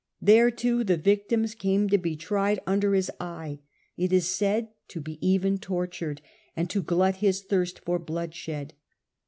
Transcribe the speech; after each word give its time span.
There 0.19 0.49
too 0.49 0.83
the 0.83 0.97
victims 0.97 1.53
came 1.53 1.87
to 1.89 1.97
be 1.99 2.15
tried 2.15 2.59
under 2.65 2.95
his 2.95 3.11
eye, 3.19 3.59
it 3.97 4.11
is 4.11 4.27
said 4.27 4.69
to 4.87 4.99
be 4.99 5.19
even 5.21 5.59
tortured, 5.59 6.23
and 6.57 6.67
to 6.71 6.81
glut 6.81 7.17
his 7.17 7.43
thirst 7.43 7.77
for 7.77 7.99
The 7.99 8.05
trials 8.05 8.07
bloodshed. 8.07 8.73